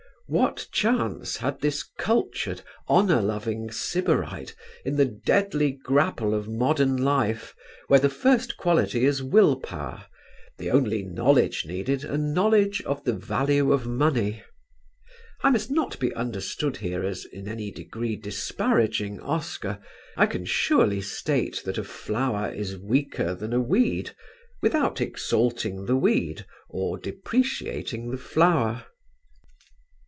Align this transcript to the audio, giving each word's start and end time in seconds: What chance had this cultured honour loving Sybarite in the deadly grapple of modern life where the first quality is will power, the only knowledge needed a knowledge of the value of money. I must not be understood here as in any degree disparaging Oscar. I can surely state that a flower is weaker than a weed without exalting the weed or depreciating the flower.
What 0.27 0.69
chance 0.71 1.35
had 1.35 1.59
this 1.59 1.83
cultured 1.83 2.61
honour 2.87 3.21
loving 3.21 3.69
Sybarite 3.69 4.55
in 4.85 4.95
the 4.95 5.03
deadly 5.03 5.73
grapple 5.73 6.33
of 6.33 6.47
modern 6.47 6.95
life 6.95 7.53
where 7.89 7.99
the 7.99 8.07
first 8.09 8.55
quality 8.55 9.03
is 9.03 9.21
will 9.21 9.57
power, 9.59 10.05
the 10.57 10.71
only 10.71 11.03
knowledge 11.03 11.65
needed 11.65 12.05
a 12.05 12.17
knowledge 12.17 12.81
of 12.83 13.03
the 13.03 13.11
value 13.11 13.73
of 13.73 13.85
money. 13.85 14.41
I 15.43 15.49
must 15.49 15.69
not 15.69 15.99
be 15.99 16.13
understood 16.13 16.77
here 16.77 17.03
as 17.03 17.25
in 17.25 17.49
any 17.49 17.69
degree 17.69 18.15
disparaging 18.15 19.19
Oscar. 19.19 19.79
I 20.15 20.27
can 20.27 20.45
surely 20.45 21.01
state 21.01 21.61
that 21.65 21.77
a 21.77 21.83
flower 21.83 22.53
is 22.53 22.77
weaker 22.77 23.35
than 23.35 23.51
a 23.51 23.59
weed 23.59 24.11
without 24.61 25.01
exalting 25.01 25.87
the 25.87 25.97
weed 25.97 26.45
or 26.69 26.97
depreciating 26.97 28.11
the 28.11 28.17
flower. 28.17 28.85